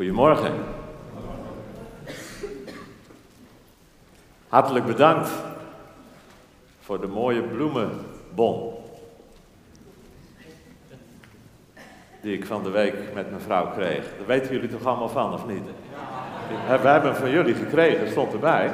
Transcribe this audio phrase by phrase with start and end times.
[0.00, 0.52] Goedemorgen.
[4.48, 5.30] Hartelijk bedankt
[6.80, 8.74] voor de mooie bloemenbon.
[12.20, 14.04] Die ik van de week met mijn vrouw kreeg.
[14.18, 15.64] Daar weten jullie toch allemaal van, of niet?
[16.48, 18.70] We hebben hem van jullie gekregen, stond erbij.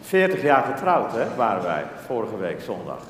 [0.00, 3.02] 40 jaar getrouwd, hè, waren wij, vorige week zondag.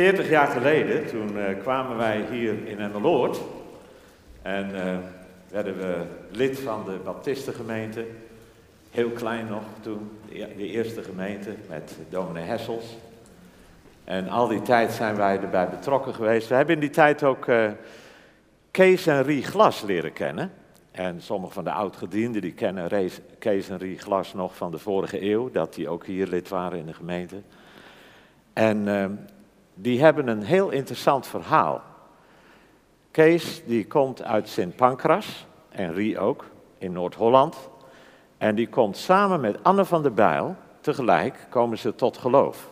[0.00, 3.40] Veertig jaar geleden, toen uh, kwamen wij hier in Emmeloord.
[4.42, 4.96] En uh,
[5.48, 5.96] werden we
[6.30, 8.06] lid van de Baptistengemeente.
[8.90, 10.10] Heel klein nog toen,
[10.56, 12.96] de eerste gemeente met dominee Hessels.
[14.04, 16.48] En al die tijd zijn wij erbij betrokken geweest.
[16.48, 17.70] We hebben in die tijd ook uh,
[18.70, 20.52] Kees en Rie Glas leren kennen.
[20.90, 25.22] En sommige van de oudgedienden die kennen Kees en Rie Glas nog van de vorige
[25.22, 27.36] eeuw, dat die ook hier lid waren in de gemeente.
[28.52, 29.04] En uh,
[29.82, 31.82] die hebben een heel interessant verhaal.
[33.10, 36.44] Kees die komt uit Sint Pancras en Rie ook
[36.78, 37.70] in Noord-Holland.
[38.38, 42.68] En die komt samen met Anne van der Bijl, tegelijk komen ze tot geloof.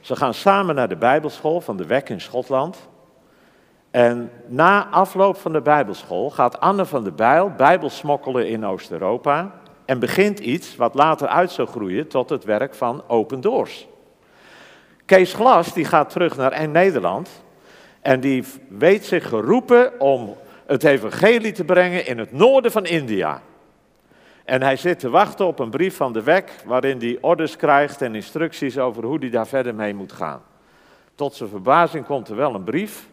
[0.00, 2.88] Ze gaan samen naar de Bijbelschool van de Wek in Schotland.
[3.90, 9.60] En na afloop van de Bijbelschool gaat Anne van der Bijl Bijbel smokkelen in Oost-Europa.
[9.84, 13.86] En begint iets wat later uit zou groeien tot het werk van Open Doors.
[15.04, 17.28] Kees Glas die gaat terug naar Nederland.
[18.00, 23.42] En die weet zich geroepen om het evangelie te brengen in het noorden van India.
[24.44, 28.02] En hij zit te wachten op een brief van de WEC waarin hij orders krijgt
[28.02, 30.42] en instructies over hoe hij daar verder mee moet gaan.
[31.14, 33.06] Tot zijn verbazing komt er wel een brief,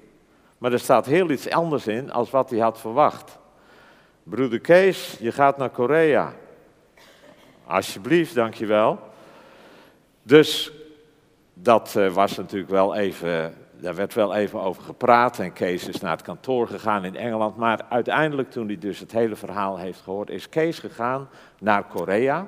[0.58, 3.40] maar er staat heel iets anders in als wat hij had verwacht.
[4.24, 6.34] Broeder Kees, je gaat naar Korea.
[7.66, 9.00] Alsjeblieft, dankjewel.
[10.24, 10.72] Dus
[11.62, 16.00] dat eh, was natuurlijk wel even daar werd wel even over gepraat en Kees is
[16.00, 17.58] naar het kantoor gegaan in Engeland.
[17.58, 21.30] Maar uiteindelijk, toen hij dus het hele verhaal heeft gehoord, is Kees gegaan
[21.60, 22.48] naar Korea.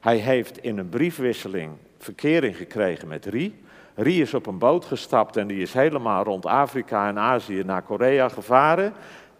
[0.00, 3.62] Hij heeft in een briefwisseling verkering gekregen met Rie.
[3.94, 7.82] Rie is op een boot gestapt en die is helemaal rond Afrika en Azië naar
[7.82, 8.92] Korea gevaren.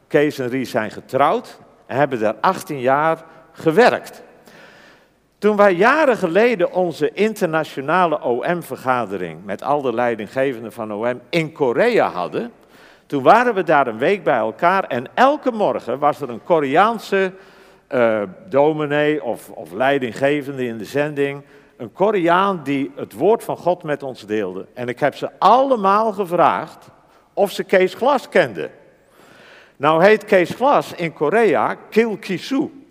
[0.07, 4.23] Kees en Rie zijn getrouwd en hebben daar 18 jaar gewerkt.
[5.45, 12.11] Toen wij jaren geleden onze internationale OM-vergadering met al de leidinggevenden van OM in Korea
[12.11, 12.53] hadden,
[13.07, 17.33] toen waren we daar een week bij elkaar en elke morgen was er een Koreaanse
[17.91, 21.43] uh, dominee of, of leidinggevende in de zending,
[21.77, 24.67] een Koreaan die het woord van God met ons deelde.
[24.75, 26.89] En ik heb ze allemaal gevraagd
[27.33, 28.71] of ze Kees Glas kenden.
[29.77, 32.84] Nou heet Kees Glas in Korea Kil Kisu.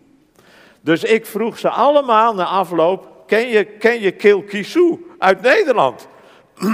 [0.83, 6.07] Dus ik vroeg ze allemaal na afloop, ken je, ken je Kil Kisu uit Nederland?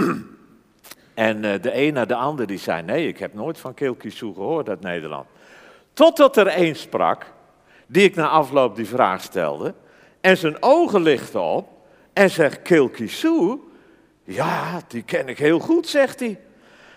[1.13, 3.95] en uh, de een naar de ander die zei, nee, ik heb nooit van Kil
[3.95, 5.27] Kisu gehoord uit Nederland.
[5.93, 7.33] Totdat er één sprak,
[7.87, 9.73] die ik na afloop die vraag stelde,
[10.21, 11.67] en zijn ogen lichtte op
[12.13, 13.59] en zegt, Kil Kisu,
[14.23, 16.39] ja, die ken ik heel goed, zegt hij.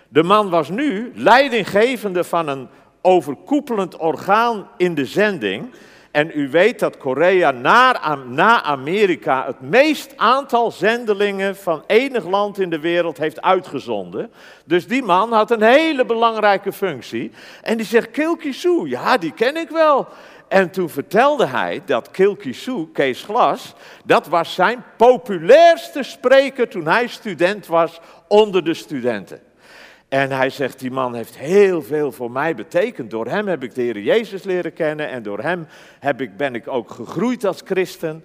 [0.08, 2.68] De man was nu leidinggevende van een
[3.02, 5.74] overkoepelend orgaan in de zending
[6.12, 12.70] en u weet dat Korea na, Amerika het meest aantal zendelingen van enig land in
[12.70, 14.32] de wereld heeft uitgezonden.
[14.64, 17.30] Dus die man had een hele belangrijke functie.
[17.62, 20.08] En die zegt, Kilkisu, ja, die ken ik wel.
[20.48, 23.74] En toen vertelde hij dat Kilkisu, Kees Glas,
[24.04, 29.40] dat was zijn populairste spreker toen hij student was onder de studenten.
[30.12, 33.10] En hij zegt, die man heeft heel veel voor mij betekend.
[33.10, 35.66] Door hem heb ik de Heer Jezus leren kennen en door hem
[35.98, 38.24] heb ik, ben ik ook gegroeid als christen.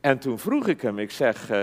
[0.00, 1.58] En toen vroeg ik hem, ik zeg, uh,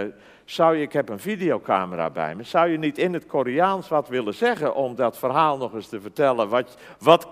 [0.45, 4.07] zou je, ik heb een videocamera bij me, zou je niet in het Koreaans wat
[4.07, 7.27] willen zeggen om dat verhaal nog eens te vertellen, wat, wat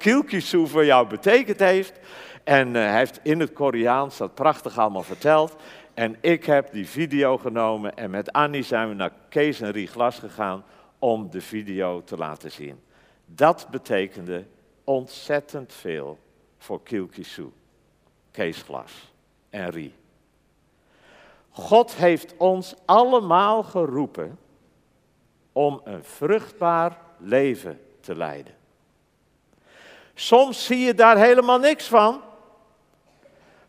[0.49, 1.99] voor jou betekend heeft?
[2.43, 5.55] En uh, hij heeft in het Koreaans dat prachtig allemaal verteld.
[5.93, 9.87] En ik heb die video genomen en met Annie zijn we naar Kees en Rie
[9.87, 10.63] Glas gegaan
[10.99, 12.81] om de video te laten zien.
[13.25, 14.45] Dat betekende
[14.83, 16.19] ontzettend veel
[16.57, 17.51] voor Kilkisu,
[18.31, 18.91] Kees Glas
[19.49, 19.93] en Rie.
[21.49, 24.39] God heeft ons allemaal geroepen
[25.51, 28.53] om een vruchtbaar leven te leiden.
[30.13, 32.21] Soms zie je daar helemaal niks van.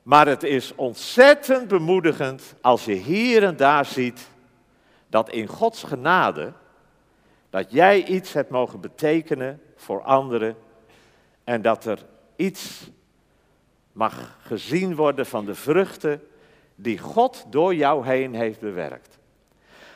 [0.03, 4.29] Maar het is ontzettend bemoedigend als je hier en daar ziet
[5.09, 6.53] dat in Gods genade
[7.51, 10.57] dat jij iets hebt mogen betekenen voor anderen
[11.45, 11.99] en dat er
[12.37, 12.91] iets
[13.93, 16.23] mag gezien worden van de vruchten
[16.75, 19.19] die God door jou heen heeft bewerkt.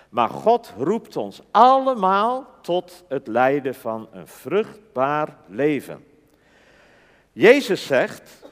[0.08, 6.04] Maar God roept ons allemaal tot het leiden van een vruchtbaar leven.
[7.32, 8.44] Jezus zegt,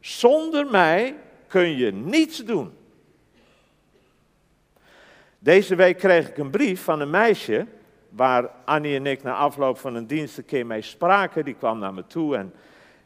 [0.00, 1.16] zonder mij
[1.46, 2.76] kun je niets doen.
[5.38, 7.66] Deze week kreeg ik een brief van een meisje
[8.16, 11.44] waar Annie en ik na afloop van een dienst een keer mee spraken.
[11.44, 12.52] Die kwam naar me toe en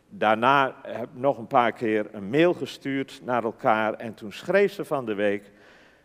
[0.08, 3.94] daarna heb ik nog een paar keer een mail gestuurd naar elkaar.
[3.94, 5.50] En toen schreef ze van de week,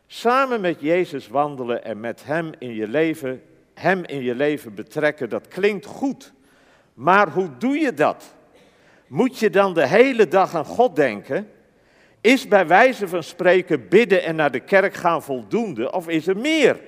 [0.08, 3.42] samen met Jezus wandelen en met Hem in je leven,
[3.74, 6.34] Hem in je leven betrekken, dat klinkt goed.
[6.94, 8.36] Maar hoe doe je dat?
[9.08, 11.50] Moet je dan de hele dag aan God denken?
[12.22, 16.38] Is bij wijze van spreken bidden en naar de kerk gaan voldoende of is er
[16.38, 16.80] meer?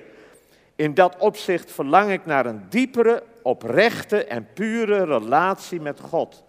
[0.76, 6.44] In dat opzicht verlang ik naar een diepere, oprechte en pure relatie met God.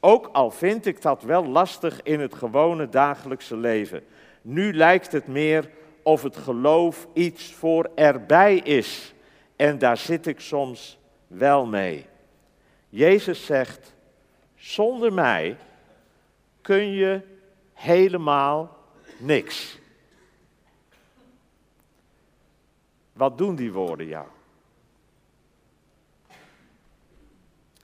[0.00, 4.02] Ook al vind ik dat wel lastig in het gewone dagelijkse leven.
[4.42, 5.70] Nu lijkt het meer
[6.02, 9.14] of het geloof iets voor erbij is.
[9.56, 12.06] En daar zit ik soms wel mee.
[12.88, 13.94] Jezus zegt,
[14.54, 15.56] zonder mij
[16.60, 17.20] kun je
[17.72, 18.76] helemaal
[19.18, 19.79] niks.
[23.20, 24.26] Wat doen die woorden jou?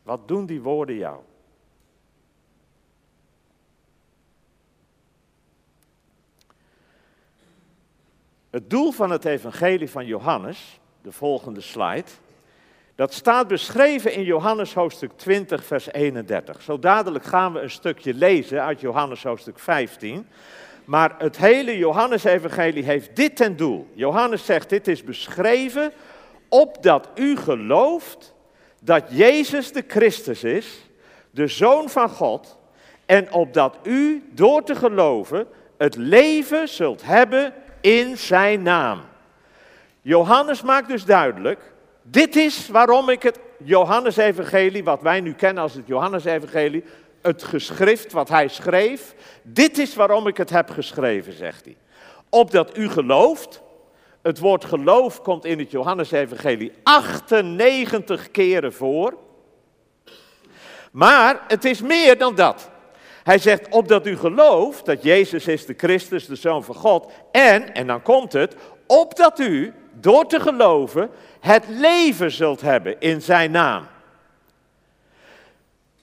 [0.03, 1.21] Wat doen die woorden jou?
[8.51, 12.11] Het doel van het evangelie van Johannes, de volgende slide,
[12.95, 16.63] dat staat beschreven in Johannes hoofdstuk 20, vers 31.
[16.63, 20.27] Zo dadelijk gaan we een stukje lezen uit Johannes hoofdstuk 15.
[20.87, 23.87] Maar het hele Johannesevangelie heeft dit ten doel.
[23.95, 25.93] Johannes zegt, dit is beschreven
[26.49, 28.35] opdat u gelooft
[28.83, 30.91] dat Jezus de Christus is,
[31.31, 32.59] de Zoon van God,
[33.07, 35.47] en opdat u door te geloven
[35.79, 39.01] het leven zult hebben in zijn naam.
[40.03, 41.73] Johannes maakt dus duidelijk,
[42.03, 46.85] dit is waarom ik het Johannesevangelie, wat wij nu kennen als het Johannesevangelie,
[47.27, 51.77] het geschrift wat hij schreef, dit is waarom ik het heb geschreven, zegt hij.
[52.31, 53.63] Opdat u gelooft,
[54.23, 59.15] het woord geloof komt in het Johannesevangelie 98 keren voor.
[60.93, 62.71] Maar het is meer dan dat.
[63.23, 67.13] Hij zegt, opdat u gelooft dat Jezus is de Christus, de Zoon van God.
[67.33, 68.57] En, en dan komt het,
[68.87, 73.87] opdat u door te geloven het leven zult hebben in zijn naam.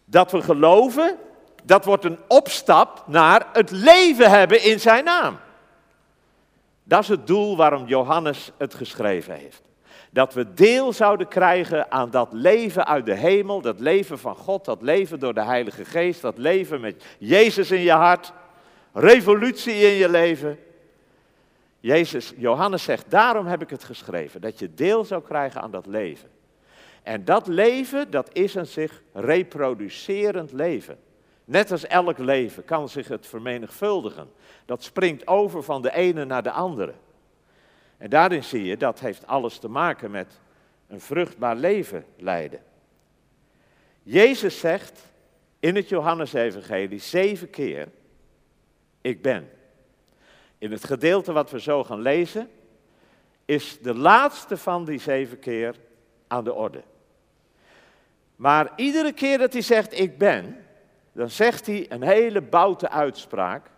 [0.06, 1.18] Dat we geloven,
[1.64, 5.40] dat wordt een opstap naar het leven hebben in zijn naam.
[6.84, 9.62] Dat is het doel waarom Johannes het geschreven heeft.
[10.10, 14.66] Dat we deel zouden krijgen aan dat leven uit de hemel, dat leven van God,
[14.66, 18.34] dat leven door de Heilige Geest, dat leven met Jezus in je hart,
[18.94, 20.60] revolutie in je leven.
[21.80, 25.86] Jezus, Johannes zegt, daarom heb ik het geschreven, dat je deel zou krijgen aan dat
[25.86, 26.30] leven.
[27.04, 30.98] En dat leven, dat is een zich reproducerend leven.
[31.46, 34.32] Net als elk leven kan zich het vermenigvuldigen.
[34.66, 36.94] Dat springt over van de ene naar de andere.
[37.98, 40.40] En daarin zie je, dat heeft alles te maken met
[40.88, 42.62] een vruchtbaar leven leiden.
[44.04, 45.02] Jezus zegt
[45.60, 47.88] in het Johannesevangelie zeven keer,
[49.02, 49.50] ik ben.
[50.58, 52.50] In het gedeelte wat we zo gaan lezen,
[53.46, 55.76] is de laatste van die zeven keer
[56.28, 56.84] aan de orde.
[58.36, 60.66] Maar iedere keer dat hij zegt ik ben,
[61.12, 63.72] dan zegt hij een hele boute uitspraak,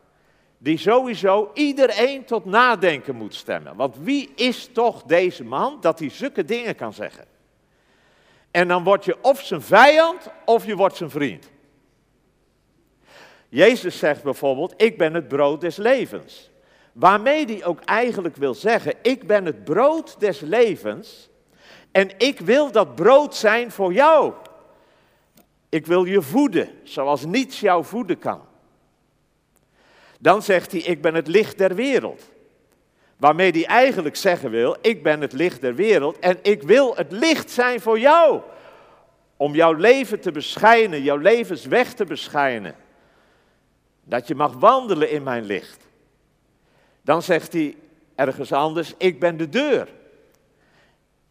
[0.58, 3.76] die sowieso iedereen tot nadenken moet stemmen.
[3.76, 7.26] Want wie is toch deze man dat hij zulke dingen kan zeggen?
[8.52, 11.50] En dan word je of zijn vijand of je wordt zijn vriend.
[13.50, 16.50] Jezus zegt bijvoorbeeld, ik ben het brood des levens.
[16.92, 21.30] Waarmee hij ook eigenlijk wil zeggen, ik ben het brood des levens
[21.92, 24.34] en ik wil dat brood zijn voor jou.
[25.76, 28.42] Ik wil je voeden, zoals niets jou voeden kan.
[30.20, 32.32] Dan zegt hij, ik ben het licht der wereld.
[33.18, 37.12] Waarmee hij eigenlijk zeggen wil, ik ben het licht der wereld en ik wil het
[37.12, 38.42] licht zijn voor jou.
[39.38, 42.76] Om jouw leven te beschijnen, jouw levensweg te beschijnen.
[44.04, 45.88] Dat je mag wandelen in mijn licht.
[47.02, 47.76] Dan zegt hij
[48.16, 49.88] ergens anders, ik ben de deur.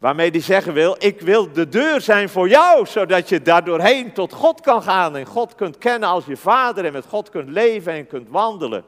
[0.05, 4.33] Waarmee hij zeggen wil, ik wil de deur zijn voor jou, zodat je daardoorheen tot
[4.33, 7.93] God kan gaan en God kunt kennen als je vader en met God kunt leven
[7.93, 8.85] en kunt wandelen.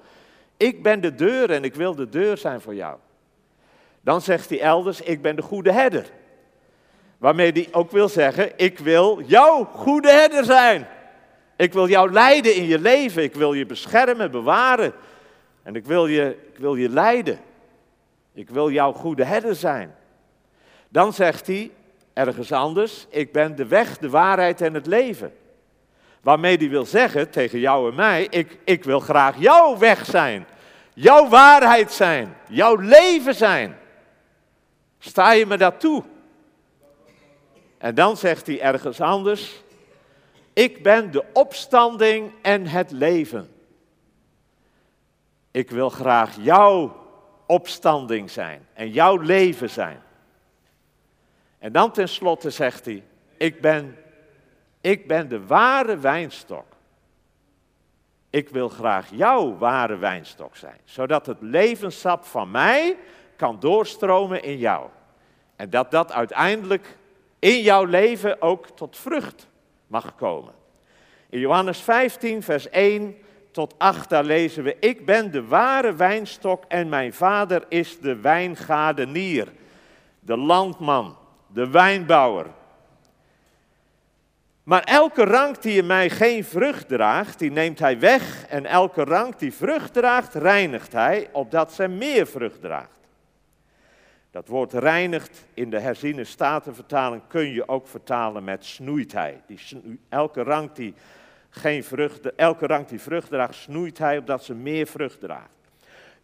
[0.56, 2.96] Ik ben de deur en ik wil de deur zijn voor jou.
[4.00, 6.06] Dan zegt hij elders, ik ben de goede herder.
[7.18, 10.86] Waarmee hij ook wil zeggen, ik wil jouw goede herder zijn.
[11.56, 14.92] Ik wil jou leiden in je leven, ik wil je beschermen, bewaren.
[15.62, 17.38] En ik wil je, ik wil je leiden.
[18.34, 19.94] Ik wil jouw goede herder zijn.
[20.88, 21.70] Dan zegt hij
[22.12, 25.32] ergens anders, ik ben de weg, de waarheid en het leven.
[26.20, 30.46] Waarmee hij wil zeggen tegen jou en mij, ik, ik wil graag jouw weg zijn,
[30.94, 33.76] jouw waarheid zijn, jouw leven zijn.
[34.98, 36.02] Sta je me dat toe?
[37.78, 39.62] En dan zegt hij ergens anders,
[40.52, 43.48] ik ben de opstanding en het leven.
[45.50, 46.96] Ik wil graag jouw
[47.46, 50.02] opstanding zijn en jouw leven zijn.
[51.66, 53.02] En dan tenslotte zegt hij,
[53.36, 53.96] ik ben,
[54.80, 56.64] ik ben de ware wijnstok.
[58.30, 62.96] Ik wil graag jouw ware wijnstok zijn, zodat het levenssap van mij
[63.36, 64.88] kan doorstromen in jou.
[65.56, 66.96] En dat dat uiteindelijk
[67.38, 69.48] in jouw leven ook tot vrucht
[69.86, 70.54] mag komen.
[71.28, 73.16] In Johannes 15, vers 1
[73.50, 78.16] tot 8, daar lezen we, ik ben de ware wijnstok en mijn vader is de
[78.16, 79.52] wijngaardenier,
[80.20, 81.16] de landman,
[81.56, 82.46] de wijnbouwer.
[84.62, 88.46] Maar elke rank die in mij geen vrucht draagt, die neemt hij weg.
[88.46, 92.98] En elke rank die vrucht draagt, reinigt hij, opdat zij meer vrucht draagt.
[94.30, 99.40] Dat woord reinigt in de herziene statenvertaling kun je ook vertalen met snoeit hij.
[100.08, 100.94] Elke rank die
[101.48, 105.50] geen vrucht, elke rank die vrucht draagt, snoeit hij opdat ze meer vrucht draagt.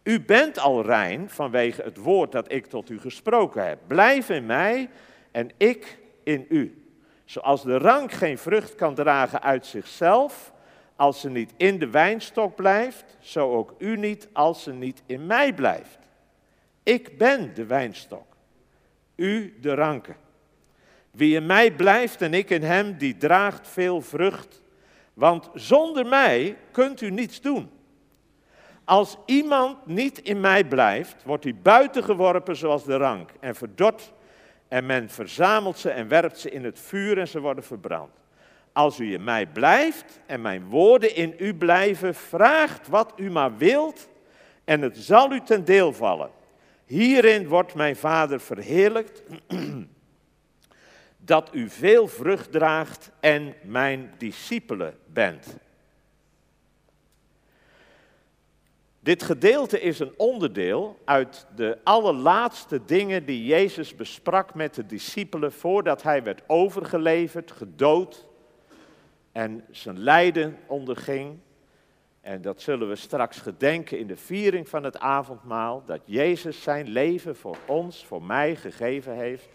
[0.03, 3.79] U bent al rein vanwege het woord dat ik tot u gesproken heb.
[3.87, 4.89] Blijf in mij
[5.33, 6.87] en ik in u.
[7.25, 10.53] Zoals de rank geen vrucht kan dragen uit zichzelf,
[10.95, 15.25] als ze niet in de wijnstok blijft, zo ook u niet als ze niet in
[15.25, 15.97] mij blijft.
[16.83, 18.35] Ik ben de wijnstok,
[19.15, 20.15] u de ranken.
[21.11, 24.61] Wie in mij blijft en ik in hem, die draagt veel vrucht.
[25.13, 27.69] Want zonder mij kunt u niets doen.
[28.83, 34.13] Als iemand niet in mij blijft, wordt hij buitengeworpen zoals de rank en verdord.
[34.73, 38.11] En men verzamelt ze en werpt ze in het vuur en ze worden verbrand.
[38.71, 43.57] Als u in mij blijft en mijn woorden in u blijven, vraagt wat u maar
[43.57, 44.09] wilt
[44.63, 46.29] en het zal u ten deel vallen.
[46.85, 49.23] Hierin wordt mijn Vader verheerlijkt,
[51.17, 55.57] dat u veel vrucht draagt en mijn discipelen bent.
[59.03, 65.51] Dit gedeelte is een onderdeel uit de allerlaatste dingen die Jezus besprak met de discipelen
[65.51, 68.25] voordat hij werd overgeleverd, gedood
[69.31, 71.39] en zijn lijden onderging.
[72.21, 76.87] En dat zullen we straks gedenken in de viering van het avondmaal, dat Jezus zijn
[76.87, 79.49] leven voor ons, voor mij gegeven heeft.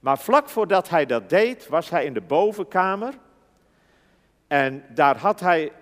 [0.00, 3.14] Maar vlak voordat hij dat deed, was hij in de bovenkamer.
[4.46, 5.72] En daar had hij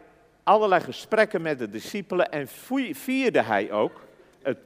[0.49, 2.49] allerlei gesprekken met de discipelen en
[2.93, 4.01] vierde hij ook
[4.43, 4.59] het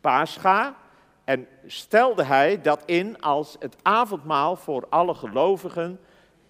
[0.00, 0.76] paascha.
[1.24, 6.00] En stelde hij dat in als het avondmaal voor alle gelovigen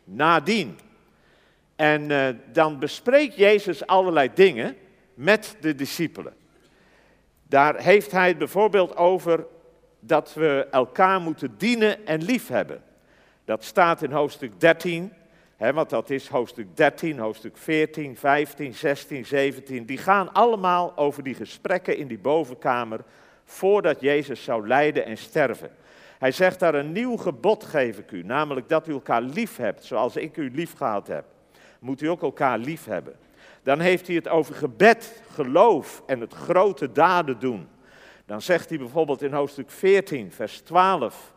[0.05, 0.79] nadien.
[1.77, 4.77] En uh, dan bespreekt Jezus allerlei dingen
[5.15, 6.35] met de discipelen.
[7.43, 9.47] Daar heeft hij het bijvoorbeeld over
[10.01, 12.83] dat we elkaar moeten dienen en liefhebben.
[13.45, 15.13] Dat staat in hoofdstuk 13,
[15.61, 19.87] want dat is hoofdstuk 13, hoofdstuk 14, 15, 16, 17.
[19.87, 23.01] Die gaan allemaal over die gesprekken in die bovenkamer
[23.45, 25.71] voordat Jezus zou lijden en sterven.
[26.19, 29.85] Hij zegt daar een nieuw gebod geef ik u, namelijk dat u elkaar lief hebt
[29.85, 31.25] zoals ik u lief gehad heb
[31.81, 33.17] moet u ook elkaar lief hebben.
[33.63, 37.69] Dan heeft hij het over gebed, geloof en het grote daden doen.
[38.27, 41.35] Dan zegt hij bijvoorbeeld in hoofdstuk 14, vers 12.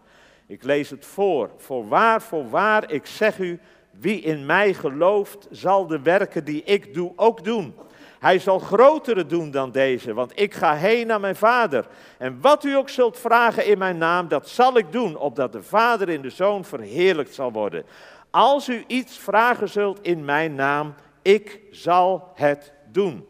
[0.47, 1.49] Ik lees het voor.
[1.57, 3.59] Voorwaar, voorwaar, ik zeg u,
[3.99, 7.75] wie in mij gelooft, zal de werken die ik doe ook doen.
[8.19, 11.85] Hij zal grotere doen dan deze, want ik ga heen naar mijn vader.
[12.17, 15.63] En wat u ook zult vragen in mijn naam, dat zal ik doen, opdat de
[15.63, 17.85] vader in de zoon verheerlijkt zal worden.
[18.29, 23.27] Als u iets vragen zult in mijn naam, ik zal het doen.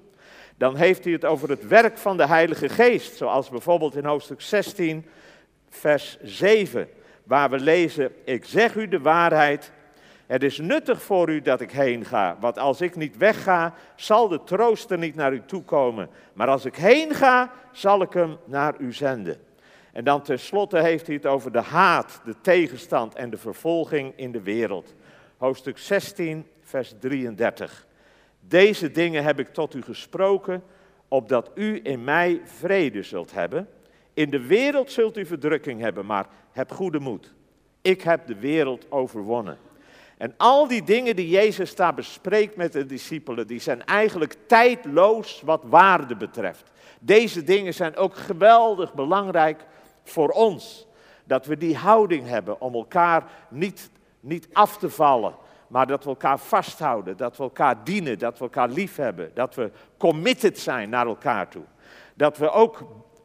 [0.58, 4.42] Dan heeft hij het over het werk van de Heilige Geest, zoals bijvoorbeeld in hoofdstuk
[4.42, 5.06] 16,
[5.70, 6.90] vers 7,
[7.24, 9.72] waar we lezen, ik zeg u de waarheid,
[10.28, 14.28] het is nuttig voor u dat ik heen ga, want als ik niet wegga, zal
[14.28, 16.10] de trooster niet naar u toe komen.
[16.34, 19.38] Maar als ik heen ga, zal ik hem naar u zenden.
[19.92, 24.32] En dan tenslotte heeft hij het over de haat, de tegenstand en de vervolging in
[24.32, 24.94] de wereld.
[25.38, 27.88] Hoofdstuk 16, vers 33.
[28.40, 30.64] Deze dingen heb ik tot u gesproken,
[31.08, 33.68] opdat u in mij vrede zult hebben.
[34.14, 37.34] In de wereld zult u verdrukking hebben, maar heb goede moed.
[37.82, 39.58] Ik heb de wereld overwonnen.
[40.24, 45.42] En al die dingen die Jezus daar bespreekt met de discipelen, die zijn eigenlijk tijdloos
[45.46, 46.72] wat waarde betreft.
[47.00, 49.66] Deze dingen zijn ook geweldig belangrijk
[50.04, 50.88] voor ons.
[51.24, 53.90] Dat we die houding hebben om elkaar niet,
[54.20, 55.36] niet af te vallen,
[55.68, 59.56] maar dat we elkaar vasthouden, dat we elkaar dienen, dat we elkaar lief hebben, dat
[59.56, 61.66] we committed zijn naar elkaar toe.
[62.14, 62.84] Dat we ook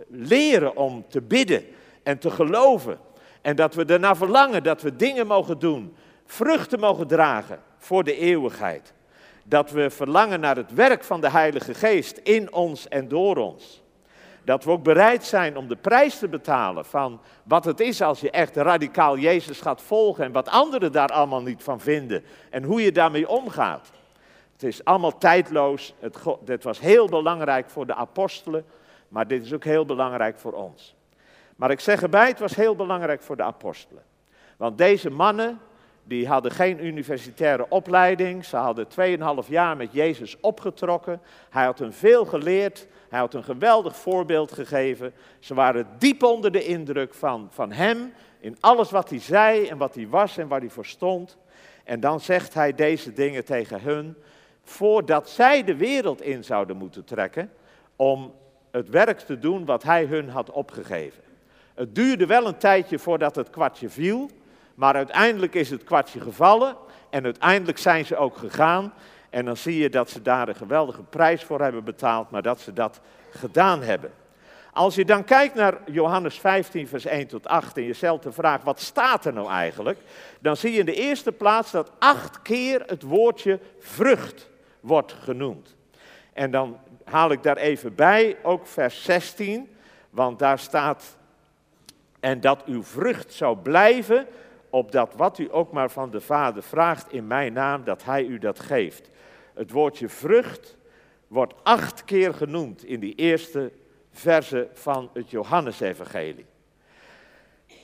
[0.08, 1.64] leren om te bidden
[2.02, 2.98] en te geloven.
[3.42, 5.96] En dat we ernaar verlangen dat we dingen mogen doen,
[6.30, 8.92] vruchten mogen dragen voor de eeuwigheid.
[9.44, 13.82] Dat we verlangen naar het werk van de Heilige Geest in ons en door ons.
[14.44, 18.20] Dat we ook bereid zijn om de prijs te betalen van wat het is als
[18.20, 22.62] je echt radicaal Jezus gaat volgen en wat anderen daar allemaal niet van vinden en
[22.62, 23.90] hoe je daarmee omgaat.
[24.52, 25.94] Het is allemaal tijdloos.
[25.98, 28.64] Het, dit was heel belangrijk voor de apostelen,
[29.08, 30.96] maar dit is ook heel belangrijk voor ons.
[31.56, 34.02] Maar ik zeg erbij, het was heel belangrijk voor de apostelen.
[34.56, 35.60] Want deze mannen,
[36.08, 38.44] die hadden geen universitaire opleiding.
[38.44, 38.86] Ze hadden
[39.44, 41.20] 2,5 jaar met Jezus opgetrokken.
[41.50, 42.86] Hij had hen veel geleerd.
[43.08, 45.12] Hij had een geweldig voorbeeld gegeven.
[45.38, 48.12] Ze waren diep onder de indruk van, van hem.
[48.40, 51.36] In alles wat hij zei en wat hij was en waar hij voor stond.
[51.84, 54.16] En dan zegt hij deze dingen tegen hun.
[54.62, 57.52] Voordat zij de wereld in zouden moeten trekken.
[57.96, 58.34] Om
[58.70, 61.22] het werk te doen wat hij hun had opgegeven.
[61.74, 64.30] Het duurde wel een tijdje voordat het kwartje viel.
[64.78, 66.76] Maar uiteindelijk is het kwartje gevallen
[67.10, 68.92] en uiteindelijk zijn ze ook gegaan.
[69.30, 72.60] En dan zie je dat ze daar een geweldige prijs voor hebben betaald, maar dat
[72.60, 74.12] ze dat gedaan hebben.
[74.72, 78.62] Als je dan kijkt naar Johannes 15, vers 1 tot 8 en jezelf de vraag,
[78.62, 79.98] wat staat er nou eigenlijk?
[80.40, 84.48] Dan zie je in de eerste plaats dat acht keer het woordje vrucht
[84.80, 85.76] wordt genoemd.
[86.32, 89.76] En dan haal ik daar even bij, ook vers 16,
[90.10, 91.16] want daar staat,
[92.20, 94.26] en dat uw vrucht zou blijven,
[94.70, 98.38] opdat wat u ook maar van de Vader vraagt in mijn naam, dat Hij u
[98.38, 99.10] dat geeft.
[99.54, 100.76] Het woordje vrucht
[101.26, 103.72] wordt acht keer genoemd in die eerste
[104.12, 106.46] verse van het Johannesevangelie.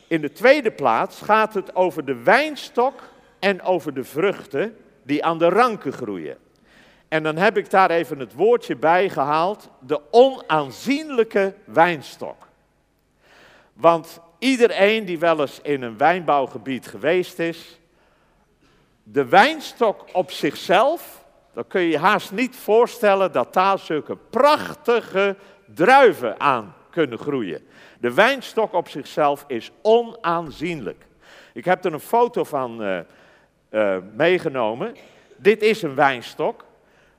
[0.08, 3.02] In de tweede plaats gaat het over de wijnstok
[3.38, 6.36] en over de vruchten die aan de ranken groeien.
[7.08, 12.48] En dan heb ik daar even het woordje bij gehaald, de onaanzienlijke wijnstok.
[13.72, 17.80] Want Iedereen die wel eens in een wijnbouwgebied geweest is,
[19.02, 25.36] de wijnstok op zichzelf, dan kun je je haast niet voorstellen dat daar zulke prachtige
[25.74, 27.66] druiven aan kunnen groeien.
[28.00, 31.06] De wijnstok op zichzelf is onaanzienlijk.
[31.52, 32.98] Ik heb er een foto van uh,
[33.70, 34.96] uh, meegenomen.
[35.36, 36.64] Dit is een wijnstok.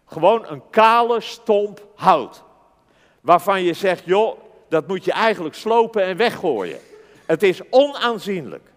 [0.06, 2.44] Gewoon een kale stomp hout.
[3.22, 6.80] Waarvan je zegt, joh, dat moet je eigenlijk slopen en weggooien.
[7.26, 8.74] Het is onaanzienlijk.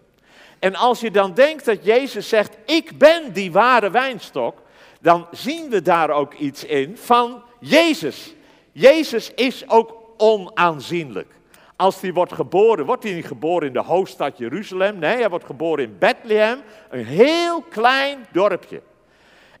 [0.59, 4.61] En als je dan denkt dat Jezus zegt, ik ben die ware wijnstok,
[5.01, 8.33] dan zien we daar ook iets in van Jezus.
[8.71, 11.31] Jezus is ook onaanzienlijk.
[11.75, 14.99] Als hij wordt geboren, wordt hij niet geboren in de hoofdstad Jeruzalem.
[14.99, 18.81] Nee, hij wordt geboren in Bethlehem, een heel klein dorpje.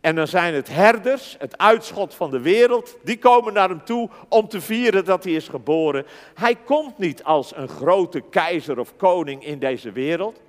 [0.01, 4.09] En dan zijn het herders, het uitschot van de wereld, die komen naar hem toe
[4.29, 6.05] om te vieren dat hij is geboren.
[6.33, 10.41] Hij komt niet als een grote keizer of koning in deze wereld.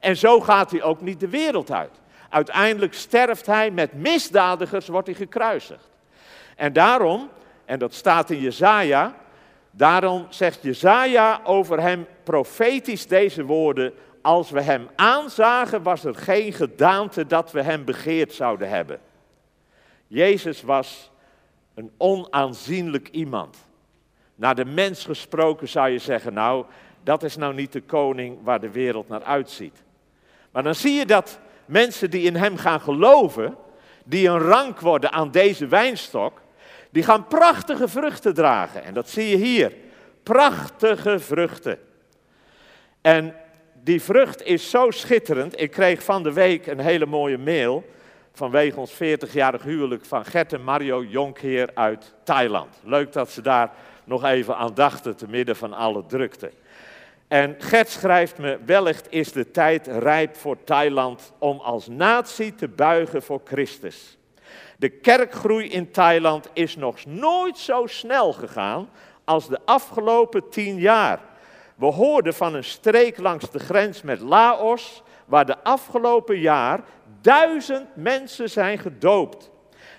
[0.00, 2.00] En zo gaat hij ook niet de wereld uit.
[2.30, 5.88] Uiteindelijk sterft hij met misdadigers, wordt hij gekruisigd.
[6.56, 7.28] En daarom,
[7.64, 9.14] en dat staat in Jezaja,
[9.70, 13.92] daarom zegt Jezaja over hem profetisch deze woorden,
[14.28, 19.00] als we hem aanzagen, was er geen gedaante dat we hem begeerd zouden hebben.
[20.06, 21.10] Jezus was
[21.74, 23.56] een onaanzienlijk iemand.
[24.34, 26.64] Naar de mens gesproken zou je zeggen, nou,
[27.02, 29.82] dat is nou niet de koning waar de wereld naar uitziet.
[30.50, 33.56] Maar dan zie je dat mensen die in hem gaan geloven,
[34.04, 36.40] die een rank worden aan deze wijnstok,
[36.90, 38.84] die gaan prachtige vruchten dragen.
[38.84, 39.72] En dat zie je hier.
[40.22, 41.78] Prachtige vruchten.
[43.00, 43.34] En
[43.88, 45.60] die vrucht is zo schitterend.
[45.60, 47.84] Ik kreeg van de week een hele mooie mail
[48.32, 52.80] vanwege ons 40-jarig huwelijk van Gert en Mario Jonkheer uit Thailand.
[52.84, 53.70] Leuk dat ze daar
[54.04, 56.52] nog even aan dachten te midden van alle drukte.
[57.28, 62.68] En Gert schrijft me, wellicht is de tijd rijp voor Thailand om als natie te
[62.68, 64.18] buigen voor Christus.
[64.76, 68.88] De kerkgroei in Thailand is nog nooit zo snel gegaan
[69.24, 71.20] als de afgelopen tien jaar.
[71.78, 76.80] We hoorden van een streek langs de grens met Laos, waar de afgelopen jaar
[77.20, 79.50] duizend mensen zijn gedoopt.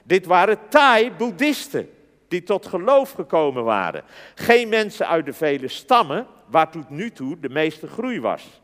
[0.04, 1.89] Dit waren Thai-boeddhisten
[2.28, 4.04] die tot geloof gekomen waren.
[4.36, 8.62] Geen mensen uit de vele stammen, waar tot nu toe de meeste groei was.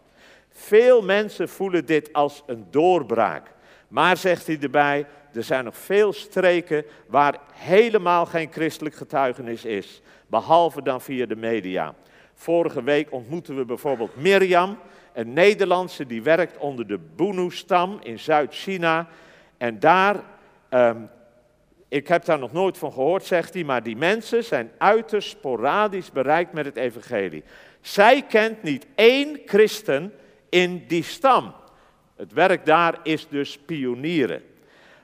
[0.50, 3.52] Veel mensen voelen dit als een doorbraak.
[3.88, 10.02] Maar, zegt hij erbij, er zijn nog veel streken waar helemaal geen christelijk getuigenis is,
[10.28, 11.96] behalve dan via de media.
[12.36, 14.78] Vorige week ontmoeten we bijvoorbeeld Mirjam,
[15.14, 19.08] een Nederlandse die werkt onder de Bunu-stam in Zuid-China.
[19.58, 20.24] En daar,
[20.70, 21.02] ehm,
[21.88, 26.12] ik heb daar nog nooit van gehoord, zegt hij, maar die mensen zijn uiterst sporadisch
[26.12, 27.44] bereikt met het evangelie.
[27.82, 30.14] Zij kent niet één christen
[30.50, 31.54] in die stam.
[32.16, 34.42] Het werk daar is dus pionieren.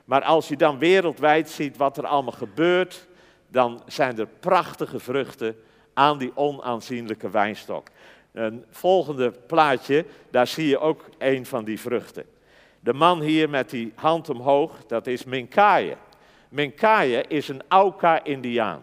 [0.04, 3.06] Maar als je dan wereldwijd ziet wat er allemaal gebeurt,
[3.48, 5.56] dan zijn er prachtige vruchten
[5.94, 7.88] aan die onaanzienlijke wijnstok.
[8.32, 12.24] Een volgende plaatje, daar zie je ook een van die vruchten.
[12.80, 15.96] De man hier met die hand omhoog, dat is Minkaye.
[16.48, 18.82] Minkaye is een Auka-Indiaan.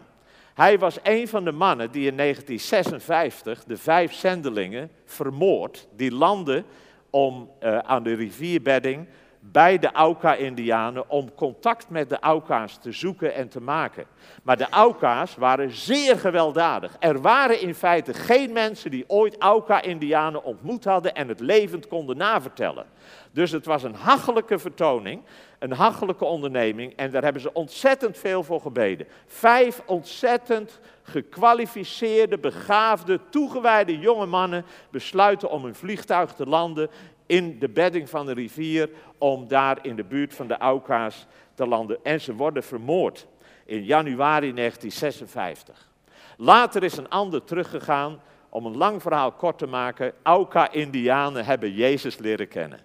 [0.54, 5.88] Hij was een van de mannen die in 1956 de vijf zendelingen vermoord.
[5.96, 6.64] Die landden
[7.10, 9.06] om, uh, aan de rivierbedding
[9.40, 14.04] bij de Auka-Indianen om contact met de Auka's te zoeken en te maken.
[14.42, 16.96] Maar de Auka's waren zeer gewelddadig.
[16.98, 22.16] Er waren in feite geen mensen die ooit Auka-Indianen ontmoet hadden en het levend konden
[22.16, 22.86] navertellen.
[23.32, 25.22] Dus het was een hachelijke vertoning,
[25.58, 29.06] een hachelijke onderneming en daar hebben ze ontzettend veel voor gebeden.
[29.26, 36.90] Vijf ontzettend gekwalificeerde, begaafde, toegewijde jonge mannen besluiten om een vliegtuig te landen
[37.30, 41.66] in de bedding van de rivier om daar in de buurt van de Auka's te
[41.66, 41.98] landen.
[42.02, 43.26] En ze worden vermoord
[43.64, 45.90] in januari 1956.
[46.36, 48.20] Later is een ander teruggegaan.
[48.48, 52.80] Om een lang verhaal kort te maken, Auka-Indianen hebben Jezus leren kennen.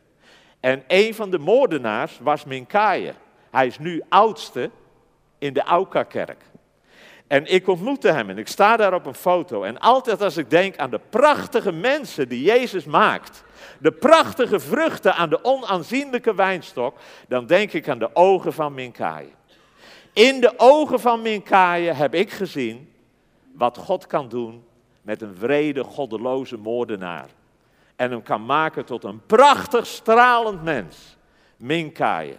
[0.60, 3.14] En een van de moordenaars was Minkaye.
[3.52, 4.70] Hij is nu oudste
[5.38, 6.44] in de Auka-kerk.
[7.28, 9.64] En ik ontmoette hem en ik sta daar op een foto.
[9.64, 13.45] En altijd als ik denk aan de prachtige mensen die Jezus maakt,
[13.80, 19.30] de prachtige vruchten aan de onaanzienlijke wijnstok, dan denk ik aan de ogen van Minkaye.
[20.14, 22.94] In de ogen van Minkaye heb ik gezien
[23.52, 24.64] wat God kan doen
[25.02, 27.30] met een vrede, goddeloze moordenaar.
[27.96, 31.18] En hem kan maken tot een prachtig stralend mens.
[31.58, 32.36] Minkaye,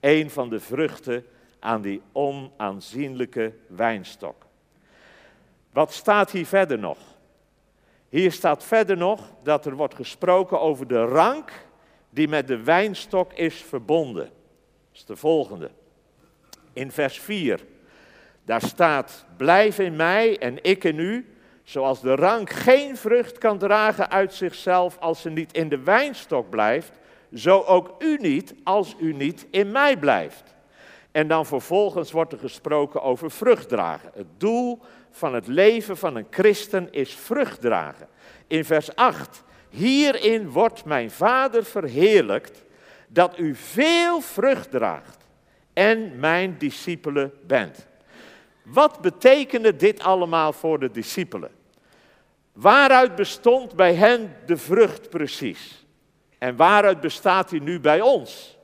[0.00, 1.26] een van de vruchten
[1.60, 4.46] aan die onaanzienlijke wijnstok.
[5.72, 6.98] Wat staat hier verder nog?
[8.08, 11.52] Hier staat verder nog dat er wordt gesproken over de rank
[12.10, 14.24] die met de wijnstok is verbonden.
[14.24, 14.32] Dat
[14.92, 15.70] is de volgende.
[16.72, 17.64] In vers 4,
[18.44, 21.26] daar staat, blijf in mij en ik in u,
[21.62, 26.50] zoals de rank geen vrucht kan dragen uit zichzelf als ze niet in de wijnstok
[26.50, 26.92] blijft,
[27.34, 30.56] zo ook u niet als u niet in mij blijft.
[31.12, 34.10] En dan vervolgens wordt er gesproken over vrucht dragen.
[34.14, 38.08] Het doel van het leven van een christen is vrucht dragen.
[38.46, 42.64] In vers 8, hierin wordt mijn Vader verheerlijkt
[43.08, 45.16] dat u veel vrucht draagt
[45.72, 47.86] en mijn discipelen bent.
[48.62, 51.50] Wat betekende dit allemaal voor de discipelen?
[52.52, 55.86] Waaruit bestond bij hen de vrucht precies?
[56.38, 58.58] En waaruit bestaat die nu bij ons?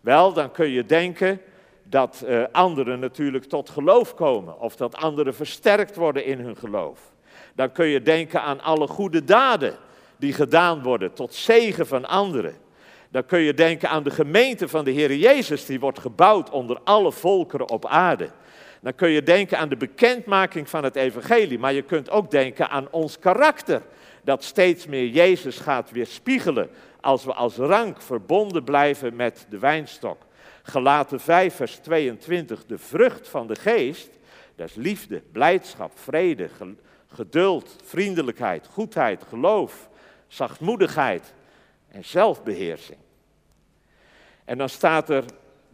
[0.00, 1.40] Wel, dan kun je denken
[1.90, 7.00] dat uh, anderen natuurlijk tot geloof komen of dat anderen versterkt worden in hun geloof.
[7.54, 9.76] Dan kun je denken aan alle goede daden
[10.16, 12.54] die gedaan worden tot zegen van anderen.
[13.08, 16.78] Dan kun je denken aan de gemeente van de Heer Jezus die wordt gebouwd onder
[16.84, 18.30] alle volkeren op aarde.
[18.80, 22.68] Dan kun je denken aan de bekendmaking van het evangelie, maar je kunt ook denken
[22.68, 23.82] aan ons karakter
[24.24, 30.28] dat steeds meer Jezus gaat weerspiegelen als we als rank verbonden blijven met de wijnstok.
[30.62, 34.08] Gelaten 5, vers 22, de vrucht van de geest,
[34.56, 36.48] dat is liefde, blijdschap, vrede,
[37.06, 39.88] geduld, vriendelijkheid, goedheid, geloof,
[40.26, 41.34] zachtmoedigheid
[41.88, 42.98] en zelfbeheersing.
[44.44, 45.24] En dan staat er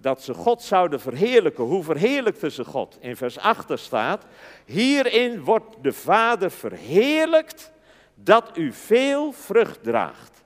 [0.00, 1.64] dat ze God zouden verheerlijken.
[1.64, 2.96] Hoe verheerlijkten ze God?
[3.00, 4.24] In vers 8 staat,
[4.64, 7.72] hierin wordt de Vader verheerlijkt
[8.14, 10.44] dat u veel vrucht draagt.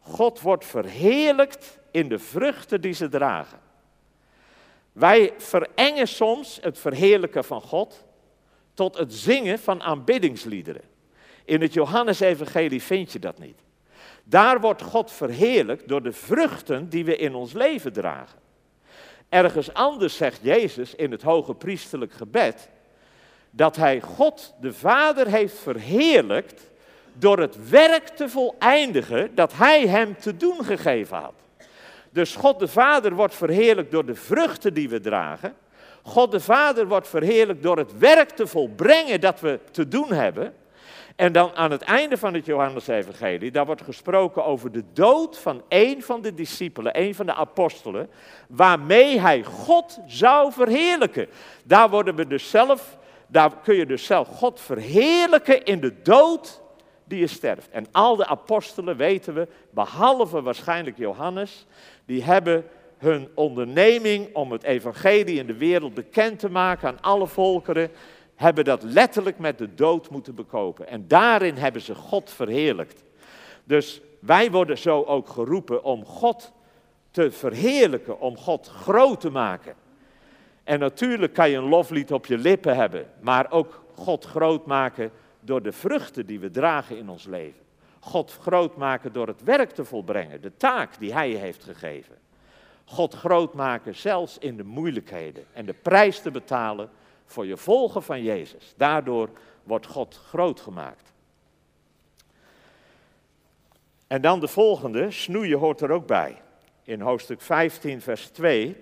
[0.00, 3.58] God wordt verheerlijkt in de vruchten die ze dragen.
[4.92, 8.04] Wij verengen soms het verheerlijken van God
[8.74, 10.82] tot het zingen van aanbiddingsliederen.
[11.44, 13.58] In het Johannesevangelie vind je dat niet.
[14.24, 18.38] Daar wordt God verheerlijkt door de vruchten die we in ons leven dragen.
[19.28, 22.68] Ergens anders zegt Jezus in het hoge priesterlijk gebed
[23.50, 26.70] dat hij God de Vader heeft verheerlijkt
[27.12, 31.44] door het werk te voleindigen dat hij hem te doen gegeven had.
[32.16, 35.54] Dus God de Vader wordt verheerlijkt door de vruchten die we dragen.
[36.02, 40.54] God de Vader wordt verheerlijkt door het werk te volbrengen dat we te doen hebben.
[41.16, 45.62] En dan aan het einde van het Johannes-evangelie, daar wordt gesproken over de dood van
[45.68, 48.10] een van de discipelen, een van de apostelen,
[48.48, 51.26] waarmee hij God zou verheerlijken.
[51.64, 56.62] Daar worden we dus zelf daar kun je dus zelf God verheerlijken in de dood
[57.06, 57.70] die je sterft.
[57.70, 61.66] En al de apostelen, weten we, behalve waarschijnlijk Johannes,
[62.04, 62.64] die hebben
[62.98, 67.90] hun onderneming om het evangelie in de wereld bekend te maken aan alle volkeren,
[68.34, 70.88] hebben dat letterlijk met de dood moeten bekopen.
[70.88, 73.04] En daarin hebben ze God verheerlijkt.
[73.64, 76.52] Dus wij worden zo ook geroepen om God
[77.10, 79.74] te verheerlijken, om God groot te maken.
[80.64, 85.10] En natuurlijk kan je een loflied op je lippen hebben, maar ook God groot maken
[85.46, 87.64] door de vruchten die we dragen in ons leven.
[87.98, 92.14] God groot maken door het werk te volbrengen, de taak die Hij heeft gegeven.
[92.84, 96.90] God groot maken zelfs in de moeilijkheden en de prijs te betalen
[97.24, 98.74] voor je volgen van Jezus.
[98.76, 99.28] Daardoor
[99.62, 101.12] wordt God groot gemaakt.
[104.06, 106.42] En dan de volgende, snoeien hoort er ook bij.
[106.82, 108.76] In hoofdstuk 15, vers 2,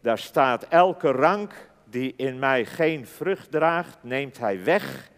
[0.00, 5.10] daar staat: Elke rank die in mij geen vrucht draagt, neemt hij weg.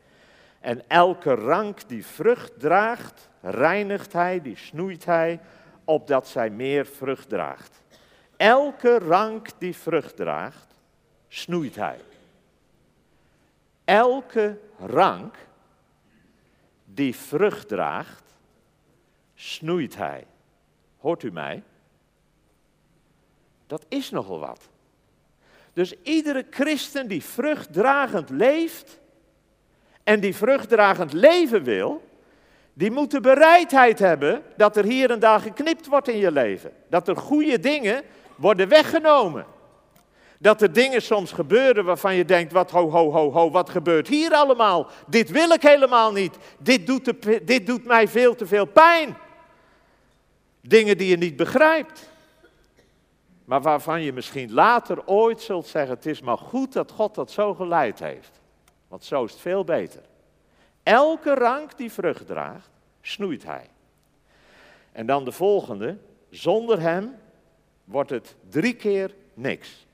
[0.62, 5.40] En elke rank die vrucht draagt, reinigt hij, die snoeit hij,
[5.85, 7.83] opdat zij meer vrucht draagt.
[8.37, 10.75] Elke rank die vrucht draagt,
[11.29, 12.01] snoeit hij.
[13.85, 15.37] Elke rank
[16.85, 18.35] die vrucht draagt,
[19.35, 20.27] snoeit hij.
[20.98, 21.62] Hoort u mij?
[23.66, 24.68] Dat is nogal wat.
[25.72, 29.01] Dus iedere christen die vruchtdragend leeft
[30.05, 32.03] en die vruchtdragend leven wil,
[32.73, 36.73] die moet de bereidheid hebben dat er hier en daar geknipt wordt in je leven.
[36.88, 38.03] Dat er goede dingen
[38.37, 39.47] worden weggenomen.
[40.38, 44.09] Dat er dingen soms gebeuren waarvan je denkt, wat ho, ho, ho, ho, wat gebeurt
[44.09, 44.87] hier allemaal?
[45.07, 46.37] Dit wil ik helemaal niet.
[46.59, 47.12] Dit doet,
[47.47, 49.17] dit doet mij veel te veel pijn.
[50.61, 52.11] Dingen die je niet begrijpt.
[53.45, 57.31] Maar waarvan je misschien later ooit zult zeggen, het is maar goed dat God dat
[57.31, 58.41] zo geleid heeft.
[58.92, 60.02] Want zo is het veel beter.
[60.83, 63.68] Elke rank die vrucht draagt, snoeit hij.
[64.92, 65.98] En dan de volgende,
[66.31, 67.14] zonder hem
[67.85, 69.87] wordt het drie keer niks.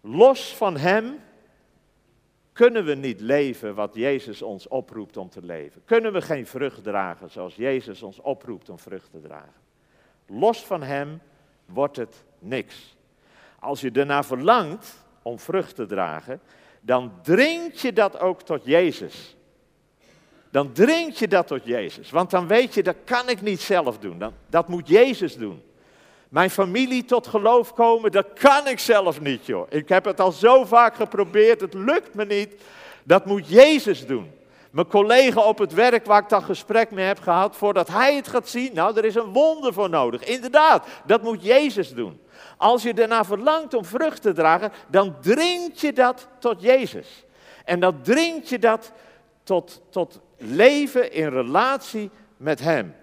[0.00, 1.20] Los van Hem
[2.52, 5.82] kunnen we niet leven wat Jezus ons oproept om te leven.
[5.84, 9.60] Kunnen we geen vrucht dragen zoals Jezus ons oproept om vrucht te dragen.
[10.26, 11.20] Los van Hem
[11.64, 12.96] wordt het niks.
[13.58, 16.40] Als je ernaar verlangt om vrucht te dragen,
[16.84, 19.36] dan dringt je dat ook tot Jezus.
[20.50, 22.10] Dan dringt je dat tot Jezus.
[22.10, 24.18] Want dan weet je, dat kan ik niet zelf doen.
[24.18, 25.62] Dan, dat moet Jezus doen.
[26.28, 29.66] Mijn familie tot geloof komen, dat kan ik zelf niet, joh.
[29.70, 32.54] Ik heb het al zo vaak geprobeerd, het lukt me niet.
[33.04, 34.30] Dat moet Jezus doen.
[34.72, 38.28] Mijn collega op het werk waar ik dat gesprek mee heb gehad, voordat hij het
[38.28, 40.24] gaat zien, nou, er is een wonder voor nodig.
[40.24, 42.20] Inderdaad, dat moet Jezus doen.
[42.56, 47.24] Als je ernaar verlangt om vrucht te dragen, dan dringt je dat tot Jezus.
[47.64, 48.92] En dan dringt je dat
[49.42, 52.94] tot, tot leven in relatie met Hem.